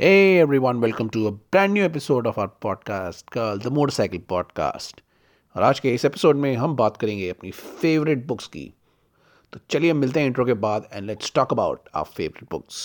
Hey 0.00 0.38
everyone, 0.38 0.80
welcome 0.80 1.10
to 1.10 1.26
a 1.26 1.32
brand 1.32 1.74
new 1.74 1.84
episode 1.84 2.26
of 2.26 2.38
our 2.38 2.48
podcast 2.48 3.26
called 3.26 3.62
The 3.62 3.70
Motorcycle 3.70 4.20
Podcast. 4.32 5.00
और 5.56 5.62
आज 5.62 5.80
के 5.80 5.94
इस 5.94 6.04
episode 6.04 6.36
में 6.36 6.54
हम 6.56 6.76
बात 6.76 6.96
करेंगे 6.96 7.28
अपनी 7.28 7.50
फेवरेट 7.50 8.26
बुक्स 8.26 8.46
की 8.46 8.64
तो 9.52 9.60
चलिए 9.70 9.92
मिलते 9.92 10.20
हैं 10.20 10.26
इंट्रो 10.26 10.44
के 10.44 10.54
बाद 10.64 10.88
and 10.92 11.06
let's 11.06 11.32
talk 11.34 11.52
about 11.52 11.88
our 11.94 12.12
favourite 12.16 12.48
books 12.50 12.80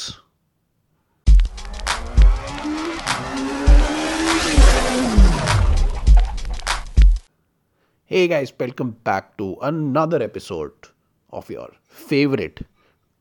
Hey 8.11 8.25
guys, 8.31 8.51
welcome 8.59 8.91
back 9.07 9.25
to 9.37 9.47
another 9.69 10.19
episode 10.23 10.89
of 11.33 11.49
your 11.49 11.69
favorite 12.03 12.61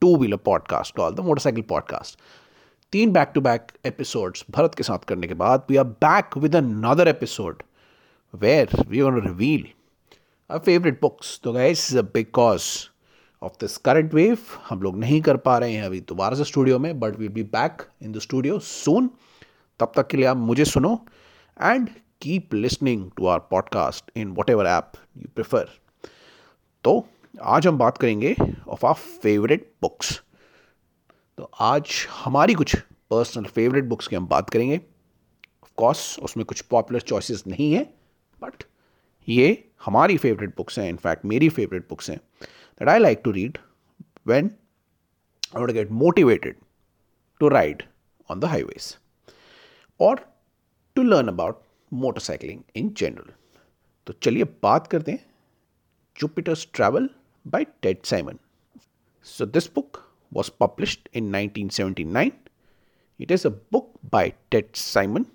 two-wheeler 0.03 0.39
podcast 0.39 0.95
called 0.95 1.17
the 1.17 1.25
Motorcycle 1.31 1.65
Podcast. 1.73 2.17
तीन 2.93 3.13
back 3.13 3.31
to 3.35 3.41
back 3.41 3.73
episodes 3.87 4.45
Bharat 4.51 4.75
के 4.75 4.83
साथ 4.83 5.05
करने 5.09 5.27
के 5.27 5.35
बाद 5.35 5.65
we 5.71 5.77
are 5.77 5.85
back 5.85 6.37
with 6.37 6.57
another 6.57 7.09
episode 7.09 7.63
where 8.35 8.85
we 8.89 9.01
are 9.01 9.21
reveal 9.21 9.67
our 10.51 10.61
favourite 10.61 11.01
books 11.01 11.41
तो 11.45 11.53
guys 11.53 11.93
because 12.15 12.65
of 13.43 13.53
this 13.61 13.77
current 13.77 14.15
wave 14.15 14.39
हम 14.69 14.83
लोग 14.83 14.99
नहीं 14.99 15.21
कर 15.23 15.37
पा 15.37 15.57
रहे 15.59 15.73
हैं 15.73 15.83
अभी 15.83 16.01
दोबारा 16.01 16.37
से 16.37 16.45
स्टूडियो 16.45 16.79
में 16.79 16.99
but 17.01 17.19
will 17.19 17.29
be 17.29 17.43
back 17.53 17.83
in 18.03 18.13
the 18.13 18.19
studio 18.19 18.59
soon 18.59 19.11
तब 19.81 19.93
तक 19.97 20.07
के 20.07 20.17
लिए 20.17 20.27
आप 20.27 20.37
मुझे 20.37 20.65
सुनो 20.65 20.99
and 21.57 21.89
keep 22.23 22.55
listening 22.55 23.11
to 23.17 23.27
our 23.27 23.39
podcast 23.51 24.11
in 24.17 24.33
whatever 24.51 24.67
app 24.67 24.93
you 25.17 25.29
prefer 25.35 25.69
तो 26.85 27.05
आज 27.51 27.67
हम 27.67 27.79
बात 27.79 27.99
करेंगे 27.99 28.35
ऑफ़ 28.69 28.87
आर 28.87 28.95
फेवरेट 28.95 29.71
बुक्स 29.83 30.21
तो 31.39 31.51
आज 31.61 32.07
हमारी 32.11 32.55
कुछ 32.55 32.77
पर्सनल 33.11 33.45
फेवरेट 33.45 33.85
बुक्स 33.85 34.09
की 34.09 34.17
हम 34.17 34.27
बात 34.27 34.51
करेंगे। 34.51 34.79
कोर्स 35.77 36.19
उसमें 36.19 36.47
कुछ 36.47 36.61
पॉपुलर 36.61 37.01
चॉइसेस 37.01 37.47
नहीं 37.47 37.73
है 37.73 37.85
बट 38.43 38.65
ये 39.29 39.69
हमारी 39.85 40.17
फेवरेट 40.17 40.57
बुक्स 40.57 40.79
हैं। 40.79 40.89
इनफैक्ट 40.89 41.25
मेरी 41.25 41.49
फेवरेट 41.49 41.89
बुक्स 41.89 42.11
हैं 42.11 42.19
that 42.43 42.89
I 42.89 42.99
like 42.99 43.21
to 43.25 43.31
read 43.31 43.59
when 44.27 44.51
I 45.57 45.61
want 45.61 45.71
get 45.71 45.91
motivated 45.91 46.57
to 47.41 47.49
ride 47.49 47.83
on 48.31 48.41
the 48.41 48.45
highways 48.45 48.97
और 50.01 50.35
to 50.95 51.03
learn 51.03 51.29
about 51.29 51.63
motorcycling 51.93 52.63
in 52.77 52.91
general 52.91 53.33
तो 54.07 54.13
चलिए 54.13 54.45
बात 54.45 54.87
करते 54.87 55.13
हैं 55.13 55.27
Jupiter's 56.21 56.69
travel 56.75 57.11
by 57.47 57.67
Ted 57.83 58.03
Simon 58.03 58.39
so 59.25 59.47
this 59.47 59.75
book 59.75 60.06
was 60.32 60.50
published 60.50 61.08
in 61.14 61.26
1979. 61.26 62.34
It 63.20 63.32
is 63.32 63.46
a 63.46 63.52
book 63.52 63.92
by 64.10 64.34
Ted 64.50 64.76
Simon 64.76 65.28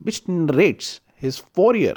which 0.00 0.26
narrates 0.28 1.00
his 1.14 1.38
four 1.38 1.76
year, 1.76 1.96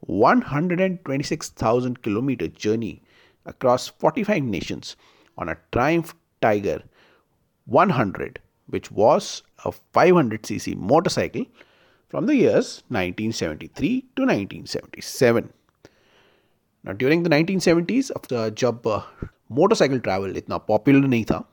126,000 0.00 2.02
kilometer 2.02 2.48
journey 2.48 3.02
across 3.46 3.88
45 3.88 4.42
nations 4.42 4.96
on 5.36 5.48
a 5.48 5.56
Triumph 5.72 6.14
Tiger 6.40 6.82
100, 7.66 8.40
which 8.68 8.90
was 8.90 9.42
a 9.64 9.72
500cc 9.94 10.76
motorcycle 10.76 11.44
from 12.08 12.26
the 12.26 12.36
years 12.36 12.82
1973 12.88 14.00
to 14.16 14.22
1977. 14.22 15.52
Now, 16.84 16.92
during 16.92 17.22
the 17.22 17.30
1970s, 17.30 18.10
after 18.14 18.50
जब 18.50 18.82
motorcycle 19.52 19.98
travel 19.98 20.36
इतना 20.36 20.56
popular 20.68 21.06
नहीं 21.06 21.24
था 21.24 21.44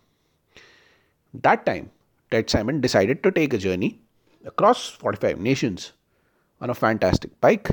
that 1.36 1.66
time, 1.66 1.89
Ted 2.31 2.50
Simon 2.50 2.81
decided 2.81 3.23
to 3.23 3.31
take 3.31 3.53
a 3.53 3.58
journey 3.58 4.00
across 4.45 4.88
45 4.89 5.39
nations 5.39 5.94
on 6.62 6.69
a 6.69 6.74
fantastic 6.75 7.40
bike. 7.41 7.69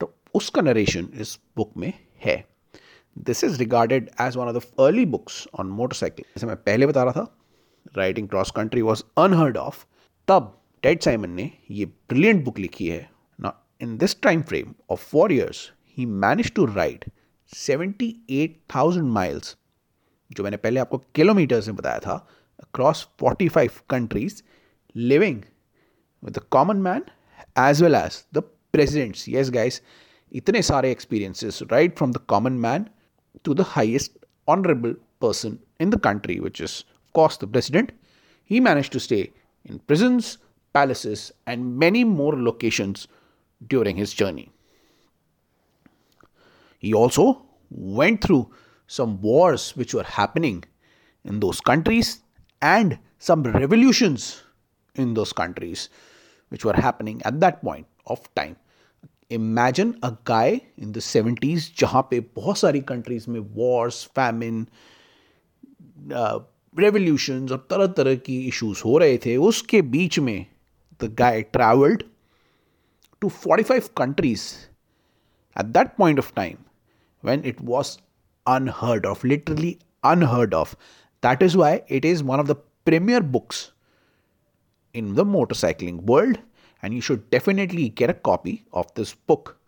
तो 0.00 0.12
उसका 0.34 0.62
narration 0.62 1.08
इस 1.20 1.38
book 1.56 1.72
में 1.76 1.92
है 2.20 2.44
this 3.16 3.44
is 3.44 3.58
regarded 3.58 4.10
as 4.20 4.36
one 4.36 4.48
of 4.48 4.54
the 4.54 4.82
early 4.84 5.04
books 5.06 5.46
on 5.60 5.66
motorcycle 5.66 6.24
जैसे 6.34 6.46
मैं 6.46 6.56
पहले 6.56 6.86
बता 6.86 7.02
रहा 7.02 7.12
था 7.12 7.34
riding 7.96 8.28
cross 8.28 8.50
country 8.56 8.82
was 8.82 9.04
unheard 9.18 9.56
of 9.56 9.86
तब 10.28 10.54
टेड 10.82 11.00
साइमन 11.02 11.30
ने 11.30 11.50
ये 11.70 11.86
ब्रिलियंट 11.86 12.44
बुक 12.44 12.58
लिखी 12.58 12.88
है 12.88 13.08
ना 13.38 13.52
in 13.80 13.96
this 13.98 14.20
time 14.22 14.42
frame 14.50 14.74
of 14.90 15.08
four 15.10 15.32
years 15.32 15.70
he 15.98 16.06
manage 16.26 16.52
to 16.54 16.64
ride 16.66 17.04
78,000 17.52 19.02
miles 19.12 19.56
जो 20.31 20.43
मैंने 20.43 20.57
पहले 20.57 20.79
आपको 20.79 20.97
किलोमीटर्स 21.15 21.67
में 21.67 21.75
बताया 21.75 21.99
था 21.99 22.15
across 22.63 23.07
45 23.23 23.79
countries 23.89 24.41
living 24.95 25.41
with 26.23 26.37
the 26.37 26.41
common 26.51 26.77
man 26.87 27.05
as 27.69 27.81
well 27.83 27.95
as 27.95 28.23
the 28.33 28.43
presidents 28.73 29.25
yes 29.29 29.49
guys 29.51 29.81
इतने 30.41 30.61
सारे 30.71 30.91
experiences 30.91 31.59
right 31.71 31.97
from 31.97 32.13
the 32.13 32.17
common 32.27 32.53
man 32.67 32.85
to 33.45 33.53
the 33.53 33.65
highest 33.67 34.17
honourable 34.49 34.95
in 35.79 35.89
the 35.89 35.99
country, 35.99 36.39
which 36.39 36.59
is, 36.59 36.83
of 36.99 37.13
course, 37.13 37.37
the 37.37 37.47
president. 37.47 37.91
He 38.43 38.59
managed 38.59 38.91
to 38.93 38.99
stay 38.99 39.31
in 39.65 39.79
prisons, 39.79 40.37
palaces, 40.75 41.31
and 41.47 41.77
many 41.77 42.03
more 42.03 42.35
locations 42.35 43.07
during 43.65 43.95
his 43.95 44.13
journey. 44.13 44.49
He 46.83 46.93
also 46.93 47.43
went 47.71 48.21
through 48.21 48.51
some 48.92 49.20
wars 49.20 49.76
which 49.76 49.94
were 49.94 50.04
happening 50.04 50.64
in 51.24 51.40
those 51.40 51.60
countries 51.60 52.22
and 52.62 52.98
some 53.18 53.42
revolutions 53.42 54.42
in 54.94 55.14
those 55.14 55.32
countries 55.32 55.88
which 56.50 56.64
were 56.64 56.74
happening 56.74 57.20
at 57.22 57.40
that 57.40 57.62
point 57.62 57.86
of 58.06 58.22
time. 58.34 58.56
Imagine 59.30 59.98
a 60.02 60.16
guy 60.24 60.62
in 60.78 60.92
the 60.92 61.00
70s 61.00 61.70
जहाँ 61.78 62.02
पे 62.10 62.20
बहुत 62.36 62.58
सारी 62.58 62.80
countries 62.80 63.28
में 63.28 63.40
wars, 63.56 64.06
famine, 64.18 64.64
revolutions 66.78 67.52
और 67.52 67.66
तरह 67.70 67.86
तरह 67.86 68.14
की 68.14 68.38
issues 68.48 68.82
हो 68.84 68.98
रहे 68.98 69.18
थे 69.24 69.36
उसके 69.36 69.82
बीच 69.82 70.18
में 70.18 70.46
the 71.02 71.14
guy 71.18 71.42
travelled 71.42 72.02
to 73.20 73.30
45 73.44 73.88
countries 74.00 74.42
at 75.56 75.72
that 75.76 75.96
point 76.00 76.20
of 76.22 76.28
time 76.34 76.58
when 77.28 77.44
it 77.52 77.60
was 77.70 77.98
unheard 78.46 79.06
of, 79.06 79.22
literally 79.24 79.78
unheard 80.02 80.54
of. 80.54 80.76
That 81.22 81.42
is 81.42 81.56
why 81.56 81.82
it 81.88 82.04
is 82.04 82.22
one 82.22 82.40
of 82.40 82.46
the 82.46 82.56
premier 82.84 83.20
books 83.20 83.72
in 84.94 85.14
the 85.14 85.24
motorcycling 85.24 86.02
world, 86.02 86.38
and 86.82 86.94
you 86.94 87.00
should 87.00 87.28
definitely 87.30 87.88
get 87.90 88.10
a 88.10 88.14
copy 88.14 88.64
of 88.72 88.92
this 88.94 89.14
book. 89.14 89.58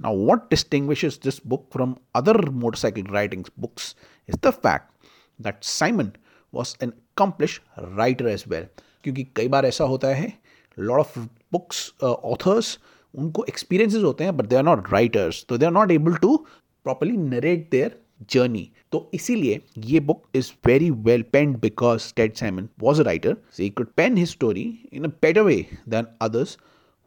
Now, 0.00 0.12
what 0.12 0.50
distinguishes 0.50 1.18
this 1.18 1.38
book 1.38 1.66
from 1.70 1.98
other 2.14 2.34
motorcycle 2.50 3.02
writing 3.04 3.44
books 3.56 3.94
is 4.26 4.36
the 4.40 4.52
fact 4.52 4.94
that 5.38 5.64
Simon 5.64 6.16
was 6.52 6.76
an 6.80 6.92
accomplished 7.14 7.62
writer 7.96 8.28
as 8.28 8.46
well. 8.46 8.66
क्योंकि 9.04 9.24
कई 9.36 9.48
बार 9.48 9.66
ऐसा 9.66 9.84
होता 9.84 10.08
है 10.14 10.32
lot 10.78 10.98
of 11.00 11.18
books 11.52 11.92
authors 12.02 12.78
उनको 13.18 13.44
experiences 13.48 14.02
होते 14.02 14.24
हैं 14.24 14.36
but 14.36 14.46
they 14.46 14.56
are 14.56 14.62
not 14.62 14.92
writers 14.92 15.44
तो 15.48 15.58
they 15.58 15.66
are 15.66 15.72
not 15.72 15.90
able 15.90 16.14
to 16.22 16.36
properly 16.84 17.16
narrate 17.16 17.68
their 17.70 17.98
journey 18.30 18.70
तो 18.92 19.08
इसीलिए 19.14 19.60
ये 19.86 20.00
book 20.08 20.26
is 20.34 20.52
very 20.66 20.90
well 21.08 21.22
pend 21.32 21.56
because 21.60 22.12
Ted 22.16 22.34
Simon 22.36 22.68
was 22.82 23.00
a 23.00 23.04
writer 23.04 23.36
so 23.56 23.62
he 23.62 23.70
could 23.70 23.92
pen 23.96 24.16
his 24.16 24.28
story 24.30 24.66
in 24.92 25.04
a 25.04 25.08
better 25.22 25.42
way 25.42 25.64
than 25.88 26.06
others 26.22 26.56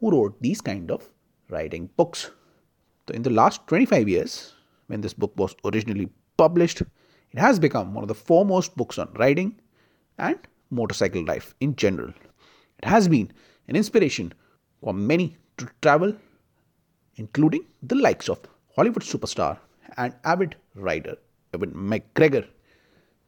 who 0.04 0.12
wrote 0.12 0.42
these 0.42 0.60
kind 0.60 0.92
of 0.92 1.10
writing 1.50 1.90
books. 1.96 2.32
So, 3.08 3.14
in 3.14 3.22
the 3.22 3.30
last 3.30 3.66
25 3.68 4.10
years, 4.10 4.54
when 4.88 5.00
this 5.00 5.14
book 5.14 5.32
was 5.38 5.56
originally 5.64 6.10
published, 6.38 6.82
it 6.82 7.40
has 7.40 7.58
become 7.58 7.94
one 7.94 8.04
of 8.04 8.10
the 8.10 8.14
foremost 8.14 8.76
books 8.76 8.98
on 8.98 9.14
riding 9.14 9.56
and 10.20 10.38
motorcycle 10.72 11.24
life 11.24 11.56
in 11.62 11.76
general. 11.78 12.12
It 12.80 12.86
has 12.86 13.08
been 13.08 13.32
an 13.70 13.78
inspiration 13.78 14.34
for 14.84 14.94
many 14.94 15.38
to 15.58 15.70
travel, 15.82 16.14
including 17.16 17.66
the 17.82 17.96
likes 17.96 18.28
of 18.28 18.42
Hollywood 18.76 19.04
superstar 19.04 19.58
and 19.96 20.14
avid 20.26 20.58
rider 20.78 21.16
Evan 21.54 21.74
McGregor. 21.94 22.44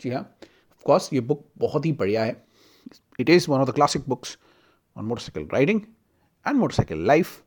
जी 0.01 0.09
हाँ 0.09 0.21
of 0.21 0.83
course 0.89 1.13
ये 1.13 1.21
book 1.21 1.43
बहुत 1.57 1.85
ही 1.85 1.91
बढ़िया 2.01 2.23
है 2.23 2.35
It 3.17 3.29
is 3.29 3.47
one 3.47 3.61
of 3.61 3.67
the 3.67 3.73
classic 3.73 4.05
books 4.05 4.37
on 4.95 5.05
motorcycle 5.05 5.45
riding 5.51 5.87
and 6.45 6.59
motorcycle 6.59 6.97
life. 6.97 7.43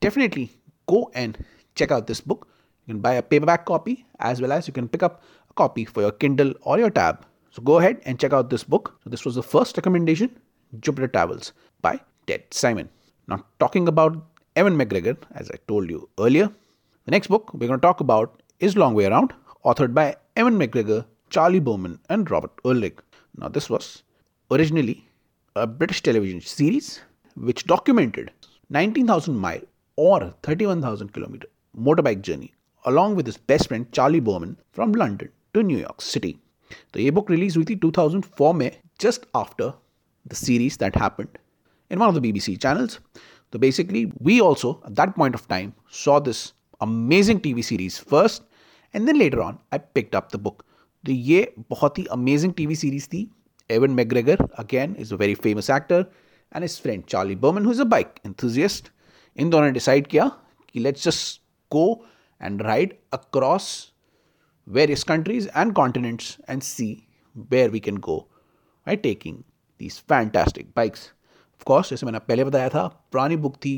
Definitely 0.00 0.50
go 0.86 1.10
and 1.14 1.38
check 1.74 1.90
out 1.90 2.06
this 2.06 2.20
book. 2.20 2.48
You 2.86 2.94
can 2.94 3.00
buy 3.00 3.12
a 3.14 3.22
paperback 3.22 3.66
copy 3.66 4.06
as 4.18 4.40
well 4.40 4.52
as 4.52 4.66
you 4.66 4.72
can 4.72 4.88
pick 4.88 5.02
up 5.02 5.22
a 5.50 5.54
copy 5.54 5.84
for 5.84 6.00
your 6.00 6.12
Kindle 6.12 6.54
or 6.62 6.78
your 6.78 6.90
tab. 6.90 7.26
So 7.50 7.62
go 7.62 7.78
ahead 7.78 8.00
and 8.04 8.18
check 8.18 8.32
out 8.32 8.50
this 8.50 8.64
book. 8.64 8.98
So 9.04 9.10
this 9.10 9.24
was 9.24 9.34
the 9.34 9.42
first 9.42 9.76
recommendation, 9.76 10.38
Jupiter 10.80 11.08
Travels 11.08 11.52
by 11.82 12.00
Ted 12.26 12.42
Simon. 12.50 12.88
Now 13.28 13.44
talking 13.60 13.88
about 13.88 14.16
Evan 14.56 14.76
McGregor, 14.76 15.16
as 15.32 15.50
I 15.50 15.58
told 15.68 15.90
you 15.90 16.08
earlier, 16.18 16.50
the 17.04 17.10
next 17.10 17.28
book 17.28 17.52
we're 17.52 17.68
going 17.68 17.80
to 17.80 17.86
talk 17.86 18.00
about 18.00 18.42
is 18.59 18.75
Long 18.75 18.93
Way 18.93 19.05
Around, 19.05 19.33
authored 19.63 19.93
by 19.93 20.15
Evan 20.35 20.59
McGregor, 20.59 21.05
Charlie 21.29 21.61
Boorman, 21.61 21.97
and 22.09 22.29
Robert 22.29 22.51
Uhlig. 22.63 22.99
Now, 23.37 23.47
this 23.47 23.69
was 23.69 24.03
originally 24.51 25.07
a 25.55 25.65
British 25.65 26.01
television 26.03 26.41
series 26.41 26.99
which 27.35 27.65
documented 27.67 28.31
19,000 28.69 29.37
mile 29.37 29.61
or 29.95 30.33
31,000 30.43 31.13
kilometer 31.13 31.47
motorbike 31.77 32.21
journey 32.21 32.53
along 32.85 33.15
with 33.15 33.25
his 33.25 33.37
best 33.37 33.69
friend 33.69 33.89
Charlie 33.93 34.21
Boorman 34.21 34.57
from 34.73 34.91
London 34.91 35.29
to 35.53 35.63
New 35.63 35.77
York 35.77 36.01
City. 36.01 36.37
The 36.91 37.07
ebook 37.07 37.27
book 37.27 37.29
released 37.29 37.63
the 37.65 37.75
2004 37.75 38.53
May, 38.53 38.77
just 38.97 39.25
after 39.33 39.73
the 40.25 40.35
series 40.35 40.77
that 40.77 40.95
happened 40.95 41.37
in 41.89 41.99
one 41.99 42.09
of 42.09 42.21
the 42.21 42.21
BBC 42.21 42.61
channels. 42.61 42.99
So 43.51 43.57
basically, 43.57 44.11
we 44.19 44.41
also 44.41 44.81
at 44.85 44.95
that 44.95 45.15
point 45.15 45.33
of 45.33 45.47
time 45.47 45.73
saw 45.89 46.19
this 46.19 46.53
amazing 46.81 47.41
TV 47.41 47.63
series 47.63 47.97
first, 47.97 48.43
and 48.93 49.07
then 49.07 49.19
later 49.19 49.41
on 49.41 49.59
I 49.71 49.79
picked 49.79 50.15
up 50.15 50.31
the 50.31 50.41
book. 50.47 50.65
तो 51.03 51.11
ये 51.11 51.53
बहुत 51.69 51.97
ही 51.97 52.05
amazing 52.11 52.53
TV 52.53 52.75
series 52.75 53.07
थी 53.09 53.27
Ewan 53.69 53.91
McGregor 53.91 54.47
again 54.59 54.95
is 54.99 55.13
a 55.13 55.17
very 55.17 55.35
famous 55.35 55.69
actor 55.69 56.05
and 56.55 56.63
his 56.63 56.79
friend 56.81 57.03
Charlie 57.09 57.35
Boorman 57.45 57.65
who 57.65 57.71
is 57.71 57.81
a 57.81 57.85
bike 57.93 58.15
enthusiast 58.25 58.91
इन 59.37 59.49
दोनों 59.49 59.65
ने 59.65 59.71
decide 59.71 60.07
किया 60.07 60.27
कि 60.73 60.79
let's 60.79 61.03
just 61.03 61.41
go 61.71 61.85
and 62.41 62.61
ride 62.61 62.97
across 63.13 63.69
countries 64.67 65.47
and 65.47 65.73
continents 65.73 66.37
and 66.47 66.63
see 66.63 67.07
where 67.49 67.69
we 67.71 67.79
can 67.79 67.95
go 67.95 68.27
by 68.87 68.95
taking 68.95 69.43
these 69.79 69.97
fantastic 70.01 70.73
bikes. 70.73 71.13
Of 71.59 71.65
course, 71.65 71.89
जैसे 71.89 72.05
मैंने 72.05 72.19
पहले 72.19 72.43
बताया 72.43 72.69
था 72.69 72.87
पुरानी 73.11 73.35
बुक 73.37 73.55
थी 73.65 73.73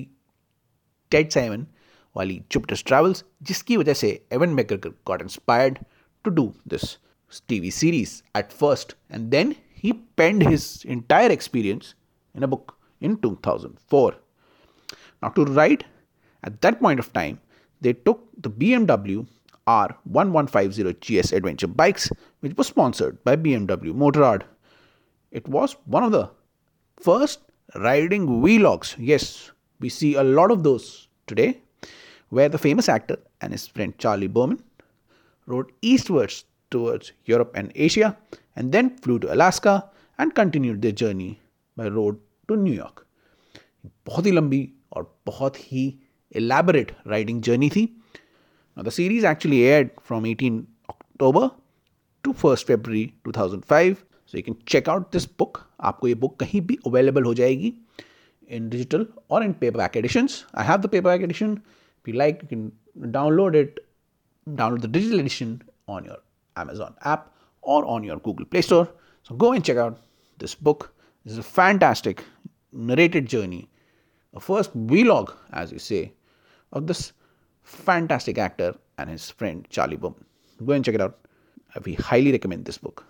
Ted 1.11 1.29
Simon 1.31 1.65
वाली 2.16 2.40
जुपिटर्स 2.52 2.84
ट्रैवल्स 2.86 3.24
जिसकी 3.42 3.76
वजह 3.76 3.94
से 4.02 4.10
Avon 4.32 4.48
Maikal 4.58 4.76
got 5.06 5.22
inspired 5.22 5.78
to 6.24 6.30
do 6.30 6.52
this 6.68 6.96
TV 7.50 7.72
series 7.72 8.22
at 8.34 8.52
first, 8.52 8.94
and 9.10 9.30
then 9.30 9.56
he 9.74 9.92
penned 10.16 10.42
his 10.42 10.84
entire 10.84 11.30
experience 11.30 11.94
in 12.34 12.42
a 12.42 12.46
book 12.46 12.76
in 13.00 13.16
2004. 13.16 14.14
Now, 15.22 15.28
to 15.30 15.44
write 15.44 15.84
at 16.42 16.60
that 16.60 16.80
point 16.80 17.00
of 17.00 17.12
time, 17.12 17.40
they 17.80 17.92
took 17.92 18.28
the 18.40 18.50
BMW 18.50 19.26
R1150 19.66 21.00
GS 21.00 21.32
Adventure 21.32 21.66
bikes, 21.66 22.10
which 22.40 22.56
was 22.56 22.68
sponsored 22.68 23.22
by 23.24 23.36
BMW 23.36 23.92
Motorrad. 23.92 24.42
It 25.32 25.48
was 25.48 25.76
one 25.86 26.04
of 26.04 26.12
the 26.12 26.30
first 27.00 27.40
riding 27.74 28.26
vlogs. 28.28 28.94
Yes, 28.98 29.50
we 29.80 29.88
see 29.88 30.14
a 30.14 30.22
lot 30.22 30.50
of 30.50 30.62
those 30.62 31.08
today, 31.26 31.60
where 32.31 32.49
the 32.49 32.61
famous 32.65 32.89
actor 32.89 33.17
and 33.41 33.57
his 33.57 33.67
friend 33.67 33.97
Charlie 34.03 34.29
Boorman 34.35 34.59
rode 35.45 35.71
eastwards 35.81 36.43
towards 36.75 37.11
Europe 37.25 37.51
and 37.61 37.71
Asia 37.75 38.17
and 38.55 38.71
then 38.71 38.91
flew 38.97 39.19
to 39.19 39.33
Alaska 39.33 39.73
and 40.17 40.33
continued 40.35 40.81
their 40.81 40.97
journey 41.03 41.39
by 41.75 41.87
road 41.87 42.19
to 42.47 42.57
New 42.65 42.73
York. 42.73 43.05
बहुत 44.05 44.25
ही 44.25 44.31
लंबी 44.31 44.61
और 44.95 45.03
बहुत 45.25 45.57
ही 45.71 45.83
elaborate 46.41 46.93
riding 47.13 47.41
journey 47.47 47.69
थी. 47.75 47.87
Now 48.77 48.83
the 48.83 48.95
series 48.99 49.27
actually 49.31 49.63
aired 49.71 49.91
from 50.09 50.25
18 50.25 50.61
October 50.89 51.49
to 52.23 52.33
1st 52.33 52.71
February 52.71 53.13
2005. 53.25 54.05
So 54.25 54.37
you 54.37 54.43
can 54.43 54.57
check 54.73 54.87
out 54.87 55.11
this 55.11 55.25
book. 55.41 55.61
आपको 55.89 56.07
ये 56.07 56.15
book 56.23 56.37
कहीं 56.39 56.61
भी 56.67 56.77
available 56.87 57.25
हो 57.25 57.33
जाएगी 57.41 57.73
in 58.59 58.69
digital 58.69 59.05
or 59.29 59.43
in 59.43 59.53
paperback 59.63 59.95
editions. 60.01 60.45
I 60.53 60.63
have 60.71 60.81
the 60.81 60.91
paperback 60.95 61.25
edition. 61.29 61.61
If 62.00 62.08
you 62.08 62.14
like, 62.14 62.42
you 62.42 62.48
can 62.48 62.72
download 63.12 63.54
it, 63.54 63.80
download 64.48 64.80
the 64.82 64.88
digital 64.88 65.20
edition 65.20 65.62
on 65.88 66.04
your 66.04 66.18
Amazon 66.56 66.94
app 67.04 67.32
or 67.62 67.84
on 67.84 68.04
your 68.04 68.18
Google 68.18 68.46
Play 68.46 68.62
Store. 68.62 68.88
So 69.22 69.34
go 69.34 69.52
and 69.52 69.64
check 69.64 69.76
out 69.76 69.98
this 70.38 70.54
book. 70.54 70.94
This 71.24 71.32
is 71.32 71.38
a 71.38 71.42
fantastic 71.42 72.24
narrated 72.72 73.26
journey, 73.26 73.68
a 74.34 74.40
first 74.40 74.76
vlog, 74.86 75.34
as 75.52 75.72
you 75.72 75.78
say, 75.78 76.12
of 76.72 76.86
this 76.86 77.12
fantastic 77.62 78.38
actor 78.38 78.74
and 78.98 79.10
his 79.10 79.30
friend 79.30 79.66
Charlie 79.70 79.96
Bowman. 79.96 80.24
Go 80.64 80.72
and 80.72 80.84
check 80.84 80.94
it 80.94 81.00
out. 81.00 81.18
We 81.84 81.94
highly 81.94 82.32
recommend 82.32 82.64
this 82.64 82.78
book. 82.78 83.04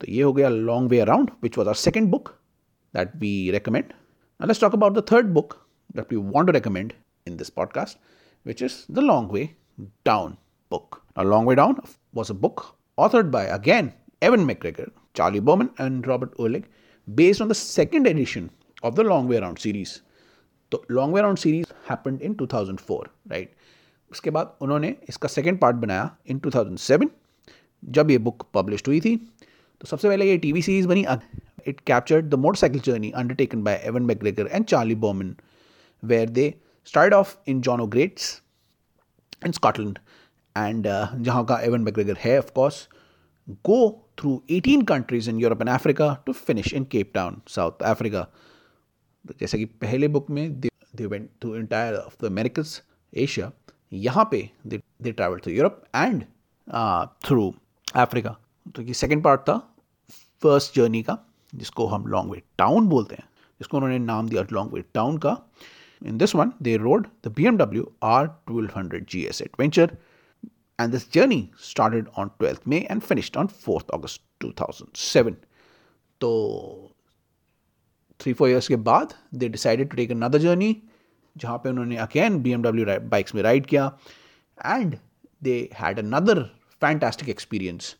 So, 0.00 0.06
ये 0.08 0.22
हो 0.22 0.32
गया 0.32 0.48
Long 0.66 0.88
Way 0.88 1.00
Around, 1.00 1.30
which 1.40 1.56
was 1.56 1.66
our 1.66 1.74
second 1.74 2.10
book 2.10 2.38
that 2.92 3.16
we 3.18 3.50
recommend. 3.50 3.94
Now 4.38 4.46
let's 4.46 4.60
talk 4.60 4.72
about 4.72 4.94
the 4.94 5.02
third 5.02 5.34
book 5.34 5.66
that 5.94 6.08
we 6.10 6.16
want 6.16 6.46
to 6.46 6.52
recommend 6.52 6.94
in 7.25 7.37
this 7.37 7.49
podcast, 7.49 7.95
which 8.45 8.61
is 8.61 8.85
The 8.89 9.01
Long 9.01 9.27
Way 9.27 9.55
Down 10.03 10.37
book. 10.71 11.01
Now, 11.15 11.23
Long 11.23 11.45
Way 11.45 11.55
Down 11.55 11.79
was 12.13 12.29
a 12.29 12.33
book 12.33 12.75
authored 12.97 13.31
by, 13.31 13.45
again, 13.45 13.93
Evan 14.21 14.45
McGregor, 14.45 14.91
Charlie 15.13 15.41
Boorman, 15.41 15.69
and 15.77 16.05
Robert 16.05 16.35
Uhlig, 16.37 16.65
based 17.07 17.41
on 17.41 17.47
the 17.47 17.55
second 17.55 18.07
edition 18.07 18.49
of 18.83 18.95
the 18.95 19.03
Long 19.03 19.27
Way 19.27 19.37
Around 19.37 19.59
series. 19.59 20.01
The 20.71 20.79
Long 20.89 21.11
Way 21.11 21.21
Around 21.21 21.37
series 21.37 21.67
happened 21.85 22.21
in 22.21 22.35
2004 22.35 23.05
right? 23.29 23.49
उसके 24.11 24.29
बाद 24.29 24.57
उन्होंने 24.61 24.95
इसका 25.09 25.27
second 25.27 25.59
part 25.59 25.75
बनाया 25.75 26.09
इन 26.29 26.39
2007 26.39 27.07
जब 27.83 28.11
ये 28.11 28.17
book 28.25 28.45
publish 28.53 28.83
हुई 28.87 28.99
थी 29.01 29.15
तो 29.81 29.87
सबसे 29.87 30.07
पहले 30.07 30.25
ये 30.29 30.37
टीवी 30.43 30.61
सीरीज 30.61 30.85
बनी 30.87 31.05
it 31.67 31.79
captured 31.87 32.29
the 32.29 32.35
motorcycle 32.43 32.81
journey 32.85 33.11
undertaken 33.21 33.63
by 33.63 33.81
Ewan 33.85 34.03
McGregor 34.11 34.47
and 34.51 34.65
Charlie 34.65 34.95
Boorman 35.05 35.35
where 36.03 36.29
they 36.29 36.53
start 36.85 37.13
off 37.13 37.35
in 37.47 37.61
John 37.61 37.81
O'Grates 37.81 38.25
in 39.47 39.53
Scotland, 39.53 39.95
and 40.55 40.87
uh, 40.87 41.15
जहाँ 41.15 41.45
का 41.45 41.59
एवन 41.59 41.81
मैकग्रेगर 41.81 42.17
है 42.17 42.37
of course 42.39 42.87
go 43.49 44.09
through 44.19 44.43
18 44.51 44.85
countries 44.87 45.29
in 45.29 45.39
Europe 45.39 45.61
and 45.61 45.69
Africa 45.69 46.23
to 46.25 46.33
finish 46.33 46.73
in 46.73 46.83
Cape 46.83 47.11
Town 47.13 47.41
South 47.47 47.83
Africa 47.83 48.27
जैसे 49.39 49.57
कि 49.57 49.65
पहले 49.65 50.07
book 50.07 50.29
में 50.29 50.59
they 50.59 51.05
went 51.05 51.29
through 51.41 51.55
entire 51.55 51.95
of 51.95 52.15
the 52.21 52.25
Americas 52.25 52.81
Asia 53.13 53.51
यहाँ 53.93 54.27
पे 54.31 54.49
they 54.67 55.11
travel 55.11 55.39
through 55.39 55.53
Europe 55.53 55.83
and 55.95 56.23
through 57.25 57.55
Africa 57.95 58.37
तो 58.75 58.81
ये 58.81 58.93
second 58.93 59.23
part 59.23 59.41
था 59.41 59.75
first 60.43 60.75
journey 60.75 61.03
का 61.03 61.17
जिसको 61.55 61.87
हम 61.87 62.07
लॉन्ग 62.07 62.31
वे 62.31 62.41
टाउन 62.57 62.87
बोलते 62.87 63.15
हैं। 63.15 63.23
जिसको 63.59 63.77
उन्होंने 63.77 63.99
नाम 63.99 64.29
दिया 64.29 64.45
लॉन्ग 64.51 64.73
वे 64.73 64.83
टाउन 64.93 65.17
का। 65.17 65.37
In 66.06 66.18
this 66.18 66.34
one 66.34 66.52
they 66.62 66.76
road 66.76 67.06
the 67.24 67.32
B 67.36 67.46
M 67.46 67.56
W 67.58 67.92
R 68.12 68.26
twelve 68.26 68.70
hundred 68.76 69.06
G 69.10 69.24
S 69.32 69.42
adventure 69.42 69.96
and 70.78 70.92
this 70.92 71.04
journey 71.14 71.50
started 71.58 72.08
on 72.14 72.30
12th 72.40 72.66
May 72.72 72.86
and 72.86 73.02
finished 73.02 73.36
on 73.36 73.48
4th 73.48 73.88
August 73.92 74.20
2007. 74.40 75.36
So, 76.20 76.92
three 78.20 78.32
four 78.32 78.48
years 78.48 78.68
के 78.68 78.76
बाद 78.90 79.14
they 79.32 79.48
decided 79.48 79.90
to 79.90 79.96
take 79.96 80.14
another 80.16 80.38
journey 80.44 80.74
जहाँ 81.36 81.58
पे 81.64 81.68
उन्होंने 81.70 81.98
again 82.04 82.38
BMW 82.44 82.98
bikes 83.10 83.34
में 83.34 83.42
ride 83.42 83.66
किया 83.66 83.90
and 84.76 84.98
they 85.42 85.58
had 85.80 85.98
another 85.98 86.50
fantastic 86.82 87.28
experience 87.28 87.94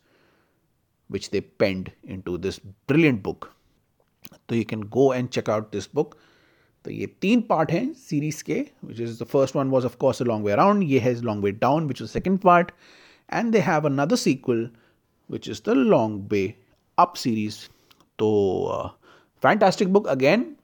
which 1.09 1.29
they 1.31 1.41
penned 1.41 1.91
into 2.03 2.37
this 2.37 2.59
brilliant 2.87 3.23
book. 3.23 3.51
So 4.49 4.55
you 4.55 4.65
can 4.65 4.81
go 4.81 5.11
and 5.11 5.31
check 5.31 5.49
out 5.49 5.71
this 5.71 5.87
book. 5.87 6.17
तो 6.84 6.90
ये 6.90 7.06
तीन 7.20 7.40
part 7.40 7.70
हैं 7.72 7.92
series 7.98 8.42
के 8.44 8.60
which 8.84 9.00
is 9.00 9.22
the 9.22 9.26
first 9.26 9.56
one 9.56 9.68
was 9.70 9.86
of course 9.86 10.22
a 10.22 10.24
long 10.24 10.46
way 10.46 10.52
around 10.52 10.82
ये 10.82 10.98
has 11.00 11.22
long 11.24 11.44
way 11.44 11.50
down 11.52 11.86
which 11.88 12.02
is 12.02 12.10
second 12.10 12.38
part 12.40 12.70
and 13.28 13.52
they 13.52 13.58
have 13.68 13.86
another 13.86 14.16
sequel 14.16 14.68
which 15.30 15.48
is 15.48 15.62
the 15.66 15.74
long 15.76 16.28
way 16.32 16.42
up 16.98 17.14
series 17.16 17.58
तो 18.18 18.28
fantastic 19.42 19.92
book 19.92 20.06
again 20.08 20.54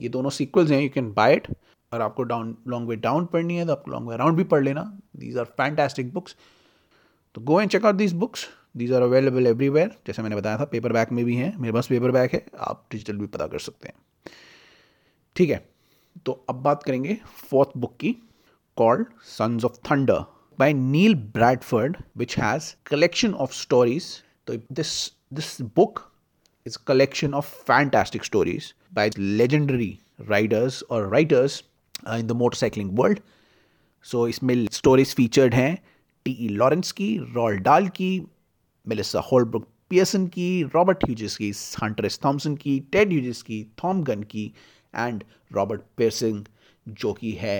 ये 0.00 0.08
दोनों 0.08 0.30
sequels 0.30 0.70
हैं 0.70 0.80
you 0.82 0.88
can 0.94 1.12
buy 1.12 1.34
it 1.34 1.48
और 1.92 2.00
आपको 2.00 2.22
down 2.22 2.56
long 2.68 2.88
way 2.88 2.96
down 2.96 3.24
पढ़नी 3.32 3.56
है 3.56 3.66
तो 3.66 3.72
आप 3.72 3.88
लॉन्ग 3.88 4.08
वे 4.08 4.14
अराउंड 4.14 4.36
भी 4.36 4.44
पढ़ 4.44 4.62
लेना. 4.64 4.82
दीज 5.16 5.38
आर 5.38 5.44
फैंटास्टिक 5.56 6.12
बुक्स 6.14 6.36
तो 7.34 7.40
go 7.40 7.60
and 7.60 7.70
check 7.70 7.84
out 7.86 7.94
these 7.94 8.12
books 8.12 8.46
these 8.76 8.92
are 8.92 9.02
available 9.02 9.46
everywhere 9.46 9.96
जैसे 10.06 10.22
मैंने 10.22 10.36
बताया 10.36 10.58
था 10.58 10.64
पेपर 10.64 10.92
बैक 10.92 11.12
में 11.12 11.24
भी 11.24 11.36
हैं. 11.36 11.56
मेरे 11.58 11.72
पास 11.72 11.86
पेपर 11.88 12.10
बैक 12.10 12.32
है. 12.34 12.44
आप 12.58 12.86
डिजिटल 12.92 13.16
भी 13.16 13.26
पता 13.26 13.46
कर 13.46 13.58
सकते 13.58 13.88
हैं. 13.88 13.94
ठीक 15.36 15.50
है. 15.50 15.68
तो 16.26 16.32
अब 16.50 16.62
बात 16.62 16.82
करेंगे 16.82 17.18
फोर्थ 17.50 17.70
बुक 17.76 17.96
की 18.00 18.16
called 18.76 19.06
Sons 19.28 19.64
of 19.64 19.78
Thunder 19.90 20.24
by 20.58 20.72
Neil 20.72 21.14
Bradford 21.34 21.96
which 22.18 22.38
has 22.38 22.74
collection 22.86 23.34
of 23.36 23.54
stories 23.54 24.12
तो 24.46 24.56
this 24.72 24.92
this 25.34 25.60
book 25.76 26.06
is 26.66 26.78
collection 26.86 27.34
of 27.34 27.54
fantastic 27.66 28.24
stories 28.24 28.72
by 28.94 29.10
legendary 29.18 29.96
riders 30.28 30.82
और 30.90 31.08
writers 31.12 31.62
in 32.08 32.26
the 32.26 32.32
motorcycling 32.36 32.98
world 32.98 33.20
so 34.06 34.26
इसमें 34.28 34.54
stories 34.72 35.14
featured 35.14 35.54
हैं 35.54 35.74
T 36.26 36.32
E 36.40 36.48
Lawrence 36.48 36.92
की 36.92 37.16
Roald 37.34 37.58
Dahl 37.60 37.88
की 37.96 38.10
Melissa 38.86 39.20
Holbrook 39.32 39.68
Pierson 39.90 40.26
की 40.28 40.62
Robert 40.74 41.04
Hughes 41.04 41.36
की 41.36 41.50
Hunter 41.82 42.04
S 42.06 42.18
Thompson 42.24 42.54
की 42.56 42.78
Ted 42.92 43.08
Hughes 43.08 43.42
की 43.42 43.64
Thom 43.84 44.02
Gunn 44.04 44.22
की 44.22 44.52
एंड 44.94 45.24
रॉबर्ट 45.52 45.80
पेयरसिंग 45.96 46.44
जो 46.86 47.12
कि 47.12 47.32
है 47.32 47.58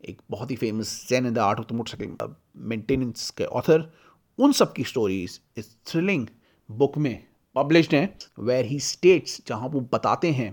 एक 0.00 0.20
बहुत 0.30 0.50
ही 0.50 0.56
famous 0.56 1.06
Zen 1.08 1.26
in 1.26 1.34
the 1.34 1.38
art 1.38 1.60
of 1.60 1.66
the 1.68 1.72
motorcycle 1.72 2.34
maintenance 2.68 3.30
के 3.30 3.44
ऑथर 3.60 3.90
उन 4.38 4.52
सब 4.52 4.72
की 4.72 4.84
स्टोरीज 4.84 5.40
इस 5.56 5.76
थ्रिलिंग 5.86 6.26
बुक 6.68 6.98
में 6.98 7.16
पब्लिश्ड 7.56 7.94
हैं 7.94 8.08
वेर 8.40 8.64
ही 8.64 8.78
स्टेट्स 8.80 9.40
जहाँ 9.46 9.68
वो 9.68 9.80
बताते 9.92 10.30
हैं 10.32 10.50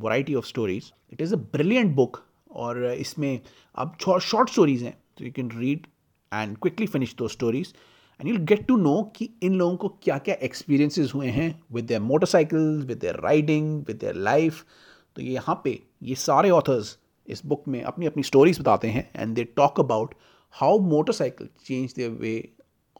variety 0.00 0.34
of 0.34 0.46
stories 0.46 0.92
it 1.12 1.20
is 1.20 1.34
a 1.34 1.38
brilliant 1.52 1.94
book 1.94 2.24
और 2.56 2.84
इसमें 2.84 3.40
अब 3.74 3.96
शॉर्ट 4.02 4.50
स्टोरीज 4.50 4.82
हैं 4.82 4.96
so 5.18 5.24
you 5.24 5.32
can 5.32 5.50
read 5.50 5.86
and 6.32 6.56
quickly 6.58 6.86
finish 6.86 7.14
दो 7.18 7.28
stories 7.28 7.74
and 8.20 8.28
you 8.28 8.38
get 8.44 8.66
to 8.66 8.76
know 8.76 9.02
कि 9.16 9.28
इन 9.42 9.54
लोगों 9.54 9.76
को 9.76 9.88
क्या 10.02 10.18
क्या 10.18 10.34
एक्सपीरियंसेस 10.42 11.14
हुए 11.14 11.28
हैं 11.30 11.48
with 11.72 11.84
their 11.84 12.00
motorcycle 12.02 12.84
with 12.86 13.04
riding 13.16 13.76
with 13.88 14.04
life 14.16 14.64
तो 15.16 15.22
ये 15.22 15.32
यहाँ 15.32 15.60
पे 15.64 15.78
ये 16.02 16.14
सारे 16.14 16.50
ऑथर्स 16.50 16.96
इस 17.26 17.44
बुक 17.46 17.68
में 17.68 17.82
अपनी 17.82 18.06
अपनी 18.06 18.22
स्टोरीज 18.22 18.60
बताते 18.60 18.88
हैं 18.88 19.10
and 19.16 19.34
they 19.34 19.44
talk 19.56 19.80
about 19.80 20.14
how 20.54 20.78
motorcycle 20.78 21.48
change 21.66 21.92
their 21.96 22.10
way 22.10 22.32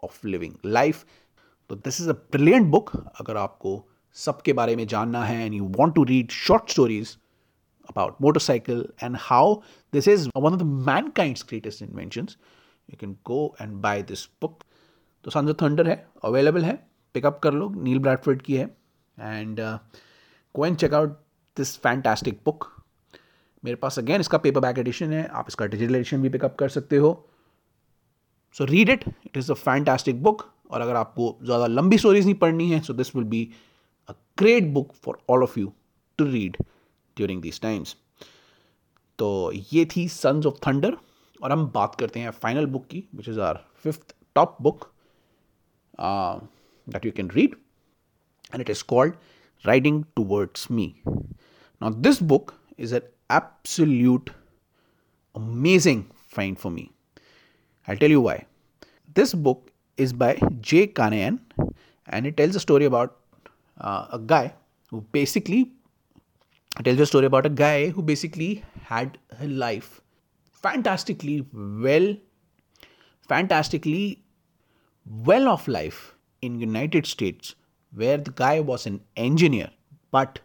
of 0.04 0.26
living 0.26 0.54
life 0.66 1.04
तो 1.70 1.76
this 1.76 2.00
is 2.00 2.08
a 2.10 2.12
brilliant 2.12 2.66
book 2.70 2.90
अगर 3.20 3.36
आपको 3.36 3.82
सबके 4.16 4.52
बारे 4.52 4.76
में 4.76 4.86
जानना 4.86 5.24
है 5.24 5.44
and 5.44 5.54
you 5.54 5.64
want 5.78 5.94
to 5.94 6.04
read 6.04 6.30
short 6.30 6.70
stories 6.70 7.16
about 7.88 8.20
motorcycle 8.20 8.84
and 9.00 9.16
how 9.16 9.62
this 9.92 10.06
is 10.06 10.28
one 10.34 10.52
of 10.52 10.58
the 10.58 10.68
mankind's 10.88 11.42
greatest 11.42 11.82
inventions, 11.82 12.36
you 12.88 12.96
can 12.96 13.16
go 13.24 13.54
and 13.58 13.80
buy 13.86 14.02
this 14.02 14.26
book. 14.42 14.66
तो 15.24 15.30
Sons 15.30 15.50
of 15.50 15.56
Thunder 15.62 15.88
है 15.88 15.96
available 16.24 16.64
है. 16.64 16.74
पिकअप 17.14 17.40
कर 17.42 17.52
लो. 17.52 17.68
Neil 17.68 17.98
Bradford 17.98 18.42
की 18.42 18.56
है. 18.56 18.64
And 19.18 19.60
go 20.54 20.66
and 20.66 20.76
check 20.76 20.94
out 20.94 21.18
this 21.60 21.76
fantastic 21.78 22.40
book 22.44 22.68
मेरे 23.64 23.76
पास 23.76 23.98
again 23.98 24.20
इसका 24.20 24.38
पेपर 24.38 24.60
बैक 24.60 24.78
एडिशन 24.78 25.12
है 25.12 25.26
आप 25.40 25.46
इसका 25.48 25.66
डिजिटल 25.66 25.96
एडिशन 25.96 26.22
भी 26.22 26.28
पिकअप 26.28 26.56
कर 26.58 26.68
सकते 26.68 26.96
हो। 26.96 27.12
So 28.56 28.64
read 28.64 28.90
it 28.90 29.04
it 29.08 29.36
is 29.36 29.50
a 29.52 29.54
fantastic 29.56 30.22
book 30.22 30.48
और 30.70 30.80
अगर 30.80 30.96
आपको 30.96 31.36
ज़्यादा 31.42 31.66
लंबी 31.66 31.98
स्टोरीज 31.98 32.24
नहीं 32.24 32.34
पढ़नी 32.44 32.70
है 32.70 32.80
so 32.80 32.94
this 32.94 33.14
will 33.16 33.24
be 33.34 33.48
a 34.08 34.12
great 34.38 34.72
book 34.74 34.92
for 35.04 35.18
all 35.30 35.42
of 35.42 35.58
you 35.60 35.72
to 36.18 36.24
read 36.30 36.56
during 37.16 37.42
this 37.42 37.60
times 37.62 37.96
तो 39.18 39.30
ये 39.72 39.84
थी 39.96 40.08
सन्स 40.08 40.46
ऑफ़ 40.46 40.58
थंडर 40.66 40.96
और 41.42 41.52
हम 41.52 41.66
बात 41.74 41.94
करते 42.00 42.20
हैं 42.20 42.30
फाइनल 42.44 42.66
बुक 42.76 42.86
की 42.86 43.04
which 43.14 43.28
is 43.28 43.40
our 43.40 43.64
fifth 43.82 44.14
top 44.34 44.56
book 44.62 44.88
uh, 45.98 46.40
that 46.86 47.04
you 47.04 47.12
can 47.12 47.28
read, 47.28 47.54
and 48.52 48.62
it 48.62 48.70
is 48.70 48.82
called 48.82 49.12
Riding 49.64 50.06
Towards 50.16 50.68
Me. 50.70 51.02
Now, 51.80 51.90
this 51.90 52.18
book 52.20 52.54
is 52.76 52.92
an 52.92 53.02
absolute 53.30 54.30
amazing 55.34 56.10
find 56.28 56.58
for 56.58 56.70
me. 56.70 56.90
I'll 57.88 57.96
tell 57.96 58.10
you 58.10 58.20
why. 58.20 58.46
This 59.14 59.34
book 59.34 59.70
is 59.96 60.12
by 60.12 60.38
Jay 60.60 60.86
Kannaiyan, 60.86 61.40
and 62.06 62.26
it 62.26 62.36
tells 62.36 62.56
a 62.56 62.60
story 62.60 62.84
about 62.84 63.16
uh, 63.80 64.06
a 64.12 64.18
guy 64.18 64.54
who 64.90 65.00
basically 65.12 65.72
tells 66.84 67.00
a 67.00 67.06
story 67.06 67.26
about 67.26 67.46
a 67.46 67.50
guy 67.50 67.88
who 67.88 68.02
basically 68.02 68.64
had 68.84 69.18
a 69.40 69.46
life 69.46 70.00
fantastically 70.52 71.46
well, 71.52 72.14
fantastically 73.28 74.22
well 75.06 75.48
off 75.48 75.66
life 75.68 76.14
in 76.42 76.60
United 76.60 77.06
States 77.06 77.54
where 77.94 78.18
the 78.18 78.30
guy 78.30 78.60
was 78.60 78.86
an 78.86 79.00
engineer 79.16 79.70
but 80.10 80.38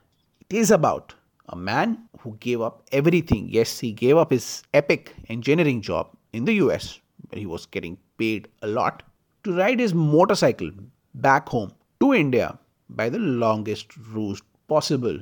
it 0.50 0.56
is 0.56 0.72
about 0.72 1.14
a 1.49 1.55
man 1.55 1.97
who 2.19 2.35
gave 2.39 2.61
up 2.61 2.83
everything. 2.91 3.47
Yes 3.49 3.79
he 3.79 3.91
gave 3.91 4.17
up 4.17 4.31
his 4.31 4.63
epic 4.73 5.13
engineering 5.29 5.81
job 5.81 6.09
in 6.33 6.45
the 6.45 6.53
US 6.65 6.99
where 7.29 7.39
he 7.39 7.45
was 7.45 7.65
getting 7.65 7.97
paid 8.17 8.47
a 8.61 8.67
lot 8.67 9.03
to 9.43 9.55
ride 9.57 9.79
his 9.79 9.93
motorcycle 9.93 10.71
back 11.15 11.47
home 11.49 11.71
to 11.99 12.13
India 12.13 12.57
by 12.89 13.09
the 13.09 13.19
longest 13.19 13.95
route 14.13 14.41
possible. 14.67 15.19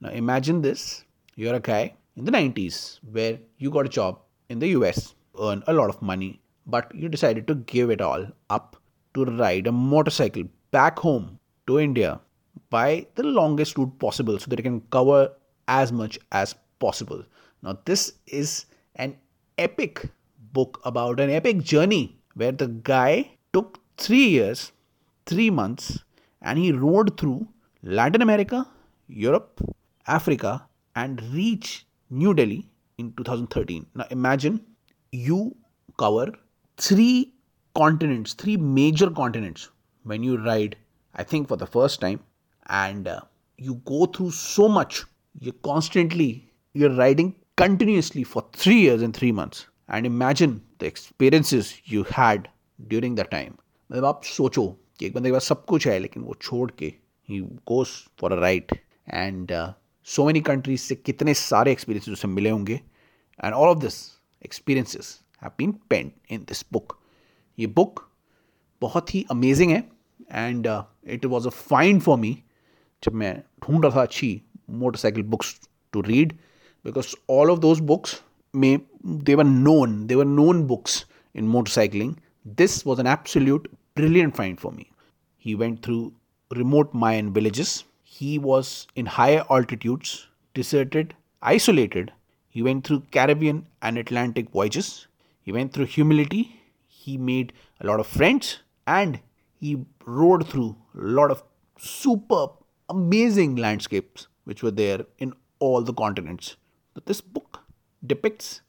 Now 0.00 0.10
imagine 0.10 0.62
this. 0.62 1.04
You're 1.36 1.54
a 1.54 1.60
guy 1.60 1.94
in 2.16 2.24
the 2.24 2.32
90s 2.32 2.98
where 3.12 3.38
you 3.58 3.70
got 3.70 3.86
a 3.86 3.96
job 4.00 4.18
in 4.48 4.58
the 4.58 4.68
US 4.78 5.14
earn 5.40 5.62
a 5.66 5.72
lot 5.72 5.88
of 5.88 6.02
money 6.02 6.40
but 6.66 6.94
you 6.94 7.08
decided 7.08 7.46
to 7.46 7.54
give 7.54 7.90
it 7.90 8.00
all 8.00 8.26
up 8.50 8.76
to 9.14 9.24
ride 9.24 9.66
a 9.66 9.72
motorcycle 9.72 10.44
back 10.70 10.98
home 10.98 11.38
to 11.66 11.78
India 11.78 12.20
by 12.68 13.06
the 13.14 13.22
longest 13.22 13.78
route 13.78 13.98
possible 13.98 14.38
so 14.38 14.48
that 14.48 14.58
you 14.58 14.62
can 14.62 14.80
cover 14.96 15.32
as 15.78 15.92
much 15.92 16.18
as 16.32 16.54
possible. 16.80 17.24
Now, 17.62 17.78
this 17.84 18.12
is 18.26 18.66
an 18.96 19.16
epic 19.58 20.08
book 20.52 20.80
about 20.84 21.20
an 21.20 21.30
epic 21.30 21.62
journey 21.62 22.18
where 22.34 22.52
the 22.52 22.68
guy 22.92 23.30
took 23.52 23.78
three 23.96 24.28
years, 24.28 24.72
three 25.26 25.50
months, 25.50 25.98
and 26.42 26.58
he 26.58 26.72
rode 26.72 27.16
through 27.18 27.46
Latin 27.82 28.22
America, 28.22 28.66
Europe, 29.08 29.60
Africa, 30.06 30.66
and 30.96 31.22
reached 31.32 31.84
New 32.10 32.34
Delhi 32.34 32.68
in 32.98 33.12
2013. 33.12 33.86
Now, 33.94 34.06
imagine 34.10 34.60
you 35.12 35.56
cover 35.98 36.32
three 36.76 37.34
continents, 37.74 38.32
three 38.32 38.56
major 38.56 39.10
continents 39.10 39.68
when 40.02 40.22
you 40.22 40.36
ride, 40.38 40.76
I 41.14 41.22
think 41.22 41.48
for 41.48 41.56
the 41.56 41.66
first 41.66 42.00
time, 42.00 42.20
and 42.68 43.06
uh, 43.06 43.20
you 43.56 43.76
go 43.84 44.06
through 44.06 44.32
so 44.32 44.68
much 44.68 45.04
You're 45.41 45.61
constantly, 45.63 46.51
you're 46.75 46.95
riding 46.95 47.35
continuously 47.57 48.23
for 48.23 48.43
three 48.53 48.79
years 48.79 49.01
and 49.01 49.15
three 49.15 49.31
months. 49.31 49.65
And 49.89 50.05
imagine 50.05 50.61
the 50.79 50.87
experiences 50.87 51.81
you 51.85 52.03
had 52.03 52.49
during 52.79 53.15
that 53.15 53.31
time. 53.31 53.53
मतलब 53.89 54.05
आप 54.05 54.21
सोचो 54.23 54.67
कि 54.99 55.05
एक 55.05 55.13
बंदे 55.13 55.29
के 55.29 55.33
पास 55.33 55.47
सब 55.47 55.65
कुछ 55.65 55.87
है 55.87 55.97
लेकिन 55.99 56.23
वो 56.23 56.35
छोड़ 56.41 56.69
के 56.79 56.93
ही 57.29 57.39
goes 57.67 57.91
for 58.19 58.33
a 58.33 58.39
ride 58.39 58.71
and 59.13 59.51
so 60.07 60.25
many 60.25 60.41
countries 60.41 60.79
से 60.79 60.95
कितने 60.95 61.33
सारे 61.33 61.71
एक्सपीरियंसेस 61.71 62.13
उसे 62.13 62.27
मिले 62.27 62.49
होंगे 62.49 62.79
and 63.39 63.53
all 63.53 63.69
of 63.69 63.77
this 63.77 63.95
experiences 64.45 65.19
have 65.43 65.51
been 65.57 65.71
pen 65.89 66.11
in 66.31 66.45
this 66.47 66.65
book 66.73 66.97
ये 67.57 67.67
बुक 67.79 68.07
बहुत 68.81 69.13
ही 69.15 69.25
अमेजिंग 69.31 69.71
है 69.71 69.83
and 70.31 70.67
it 71.07 71.25
was 71.25 71.47
a 71.47 71.49
fine 71.49 71.99
for 71.99 72.17
me 72.19 72.37
जब 73.03 73.13
मैं 73.13 73.35
ढूंढ 73.63 73.85
रहा 73.85 73.95
था 73.95 74.01
अच्छी 74.01 74.41
motorcycle 74.70 75.22
books 75.22 75.60
to 75.92 76.02
read 76.02 76.38
because 76.82 77.14
all 77.26 77.50
of 77.50 77.60
those 77.60 77.80
books 77.80 78.22
may 78.52 78.80
they 79.04 79.36
were 79.36 79.44
known 79.44 80.06
they 80.06 80.16
were 80.16 80.24
known 80.24 80.66
books 80.66 81.04
in 81.34 81.46
motorcycling. 81.46 82.16
This 82.44 82.84
was 82.84 82.98
an 82.98 83.06
absolute 83.06 83.70
brilliant 83.94 84.36
find 84.36 84.60
for 84.60 84.72
me. 84.72 84.90
He 85.38 85.54
went 85.54 85.82
through 85.82 86.12
remote 86.56 86.92
mayan 86.94 87.32
villages. 87.32 87.84
He 88.02 88.38
was 88.38 88.86
in 88.96 89.06
higher 89.06 89.44
altitudes 89.50 90.26
deserted 90.54 91.14
isolated. 91.42 92.12
He 92.48 92.62
went 92.62 92.86
through 92.86 93.04
caribbean 93.12 93.66
and 93.82 93.98
atlantic 93.98 94.50
voyages. 94.50 95.06
He 95.42 95.52
went 95.52 95.72
through 95.72 95.86
humility. 95.86 96.60
He 96.88 97.16
made 97.16 97.52
a 97.80 97.86
lot 97.86 98.00
of 98.00 98.06
friends 98.06 98.60
and 98.86 99.20
he 99.54 99.84
rode 100.04 100.48
through 100.48 100.76
a 100.94 101.00
lot 101.18 101.30
of 101.30 101.42
superb 101.78 102.50
amazing 102.88 103.56
landscapes. 103.56 104.26
Which 104.50 104.62
were 104.66 104.76
there 104.82 105.04
in 105.18 105.32
all 105.60 105.82
the 105.82 105.96
continents. 106.02 106.56
But 106.96 107.06
this 107.06 107.20
book 107.20 107.60
depicts 108.02 108.60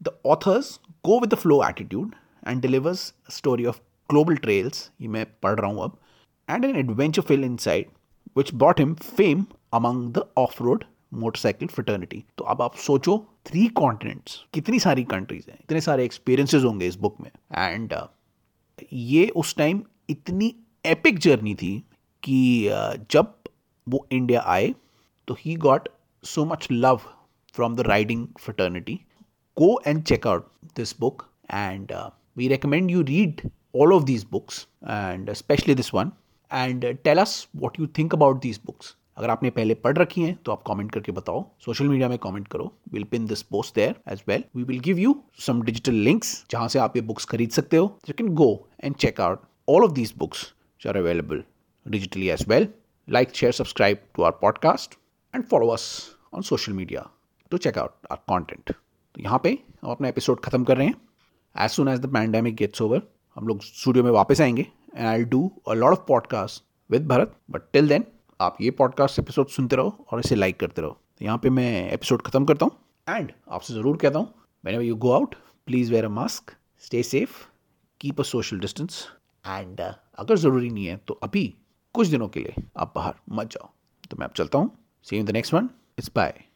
the 0.00 0.14
author's 0.22 0.78
go 1.04 1.18
with 1.20 1.30
the 1.30 1.36
flow 1.36 1.62
attitude 1.62 2.14
and 2.42 2.62
delivers 2.62 3.12
a 3.28 3.30
story 3.30 3.64
of 3.64 3.80
global 4.10 4.36
trails, 4.36 4.90
he 4.98 5.08
may 5.08 5.26
अब, 5.42 5.96
and 6.48 6.64
an 6.64 6.76
adventure 6.76 7.22
filled 7.22 7.44
insight 7.44 7.90
which 8.34 8.52
brought 8.54 8.80
him 8.80 8.96
fame 8.96 9.46
among 9.72 10.12
the 10.12 10.26
off-road 10.36 10.86
motorcycle 11.12 11.68
fraternity 11.68 12.22
तो 12.38 12.44
अब 12.52 12.60
आप 12.62 12.74
सोचो 12.86 13.16
three 13.46 13.66
continents 13.78 14.44
कितनी 14.54 14.78
सारी 14.80 15.04
countries 15.12 15.50
हैं 15.50 15.58
इतने 15.60 15.80
सारे 15.80 16.04
एक्सपीरियंसेस 16.04 16.64
होंगे 16.64 16.86
इस 16.86 16.96
बुक 16.96 17.16
में 17.20 17.30
एंड 17.54 17.94
uh, 17.94 18.06
ये 18.92 19.26
उस 19.42 19.54
टाइम 19.56 19.82
इतनी 20.10 20.54
एपिक 20.86 21.18
जर्नी 21.26 21.54
थी 21.62 21.72
कि 22.22 22.68
uh, 22.72 22.98
जब 23.10 23.34
वो 23.86 24.06
इंडिया 24.12 24.42
आए 24.46 24.74
तो 25.27 25.35
he 25.39 25.55
got 25.65 25.89
so 26.23 26.45
much 26.45 26.67
love 26.71 27.01
from 27.55 27.75
the 27.75 27.87
riding 27.87 28.27
fraternity 28.39 28.99
go 29.57 29.67
and 29.89 30.01
check 30.07 30.25
out 30.29 30.47
this 30.77 30.91
book 31.01 31.21
and 31.57 31.91
uh, 31.91 32.07
we 32.39 32.47
recommend 32.53 32.91
you 32.93 33.03
read 33.09 33.43
all 33.73 33.93
of 33.97 34.05
these 34.09 34.25
books 34.31 34.57
and 34.95 35.29
especially 35.33 35.75
this 35.81 35.91
one 35.97 36.11
and 36.51 36.87
uh, 36.89 36.91
tell 37.07 37.21
us 37.23 37.35
what 37.61 37.79
you 37.81 37.87
think 37.99 38.15
about 38.17 38.41
these 38.45 38.59
books 38.69 38.93
अगर 39.17 39.29
आपने 39.29 39.49
पहले 39.57 39.75
पढ़ 39.85 39.97
रखी 39.97 40.21
हैं 40.21 40.35
तो 40.45 40.51
आप 40.51 40.63
comment 40.67 40.91
करके 40.93 41.11
बताओ 41.19 41.45
सोशल 41.65 41.87
मीडिया 41.87 42.09
में 42.09 42.17
कमेंट 42.23 42.47
करो 42.47 42.71
will 42.93 43.03
pin 43.11 43.25
this 43.27 43.41
post 43.55 43.75
there 43.75 43.95
as 44.13 44.23
well 44.27 44.43
we 44.55 44.63
will 44.63 44.79
give 44.89 44.99
you 44.99 45.15
some 45.45 45.61
digital 45.71 46.03
links 46.09 46.35
जहां 46.51 46.67
से 46.67 46.79
आप 46.79 46.95
ये 46.95 47.01
बुक्स 47.13 47.25
खरीद 47.35 47.51
सकते 47.59 47.77
हो 47.77 47.85
you 48.09 48.13
can 48.17 48.33
go 48.43 48.51
and 48.83 48.95
check 48.95 49.21
out 49.21 49.47
all 49.75 49.83
of 49.83 49.91
these 50.01 50.13
books 50.17 50.51
are 50.87 50.97
available 50.97 51.43
digitally 51.85 52.31
as 52.31 52.45
well. 52.47 52.67
Like, 53.07 53.35
share, 53.35 53.51
subscribe 53.51 53.99
to 54.15 54.23
our 54.23 54.33
podcast 54.33 54.95
and 55.34 55.48
follow 55.48 55.70
us 55.70 55.84
on 56.32 56.42
social 56.42 56.74
media 56.74 57.02
to 57.52 57.58
check 57.58 57.76
out 57.76 57.94
our 58.10 58.20
content. 58.30 58.72
तो 59.14 59.20
यहाँ 59.20 59.40
पे 59.42 59.50
हम 59.82 59.90
अपना 59.90 60.08
episode 60.08 60.40
खत्म 60.40 60.64
कर 60.64 60.76
रहे 60.76 60.86
हैं। 60.86 60.94
As 61.54 61.70
soon 61.70 61.88
as 61.88 62.00
the 62.00 62.12
pandemic 62.12 62.54
gets 62.56 62.82
over 62.82 63.02
हम 63.36 63.48
लोग 63.48 63.62
स्टूडियो 63.62 64.04
में 64.04 64.10
वापस 64.10 64.40
आएँगे 64.40 64.66
and 64.96 65.06
I 65.06 65.24
do 65.24 65.50
a 65.68 65.74
lot 65.74 65.92
of 65.92 66.06
podcast 66.08 66.62
with 66.90 67.06
Bharat 67.08 67.36
but 67.50 67.62
till 67.72 67.88
then 67.88 68.04
आप 68.40 68.56
ये 68.60 68.70
पॉडकास्ट 68.70 69.18
एपिसोड 69.18 69.48
सुनते 69.48 69.76
रहो 69.76 70.06
और 70.10 70.20
इसे 70.20 70.34
लाइक 70.34 70.60
करते 70.60 70.82
रहो। 70.82 70.90
तो 70.90 71.24
यहाँ 71.24 71.38
पे 71.38 71.50
मैं 71.50 71.90
एपिसोड 71.92 72.22
खत्म 72.22 72.44
करता 72.44 72.66
हूँ 72.66 73.16
एंड 73.16 73.32
आपसे 73.50 73.74
ज़रूर 73.74 73.96
कहता 73.96 74.18
हूँ 74.18 74.34
when 74.64 74.80
you 74.80 74.96
go 74.96 75.12
out 75.12 75.34
please 75.66 75.92
wear 75.92 76.04
a 76.04 76.08
mask 76.08 76.54
stay 76.84 77.02
safe 77.02 77.36
keep 78.00 78.20
a 78.20 78.24
social 78.24 78.58
distance 78.58 79.06
and 79.46 79.80
अगर 79.80 80.36
ज़रूरी 80.36 80.70
नहीं 80.70 80.86
है 80.86 80.96
तो 80.96 81.14
अभी 81.22 81.54
कुछ 81.94 82.08
दिनों 82.08 82.28
के 82.28 82.40
लिए 82.40 82.62
आप 82.76 82.92
बाहर 82.96 83.14
मत 83.30 83.50
जाओ। 83.50 83.68
तो 84.10 84.16
मैं 84.16 84.26
अब 84.26 84.32
चलता 84.36 84.58
हूँ। 84.58 84.70
See 85.02 85.16
you 85.16 85.20
in 85.20 85.26
the 85.26 85.32
next 85.32 85.52
one. 85.52 85.70
It's 85.96 86.08
bye. 86.08 86.49